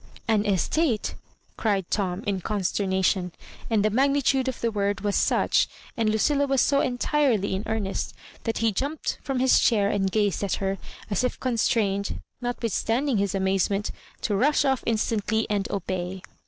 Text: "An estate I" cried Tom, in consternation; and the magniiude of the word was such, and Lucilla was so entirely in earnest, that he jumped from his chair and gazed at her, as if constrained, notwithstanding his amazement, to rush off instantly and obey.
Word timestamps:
"An 0.27 0.47
estate 0.47 1.13
I" 1.15 1.61
cried 1.61 1.91
Tom, 1.91 2.23
in 2.25 2.41
consternation; 2.41 3.33
and 3.69 3.85
the 3.85 3.91
magniiude 3.91 4.47
of 4.47 4.59
the 4.59 4.71
word 4.71 5.01
was 5.01 5.15
such, 5.15 5.67
and 5.95 6.09
Lucilla 6.09 6.47
was 6.47 6.59
so 6.59 6.79
entirely 6.81 7.53
in 7.53 7.61
earnest, 7.67 8.15
that 8.45 8.57
he 8.57 8.71
jumped 8.71 9.19
from 9.21 9.37
his 9.37 9.59
chair 9.59 9.89
and 9.91 10.11
gazed 10.11 10.43
at 10.43 10.55
her, 10.55 10.79
as 11.11 11.23
if 11.23 11.39
constrained, 11.39 12.19
notwithstanding 12.41 13.17
his 13.19 13.35
amazement, 13.35 13.91
to 14.21 14.35
rush 14.35 14.65
off 14.65 14.81
instantly 14.87 15.45
and 15.51 15.69
obey. 15.69 16.23